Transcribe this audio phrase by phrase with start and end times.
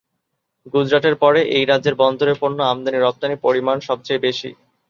[0.73, 4.49] গুজরাটের পরে এই রাজ্যের বন্দরের পণ্য আমদানি রপ্তানি পরিমাণ সবচেয় বেশি।